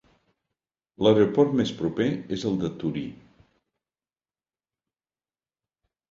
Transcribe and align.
L'aeroport 1.07 1.51
més 1.57 1.73
proper 1.81 2.07
és 2.37 2.45
el 2.51 2.57
de 2.63 2.71
Torí. 2.83 3.03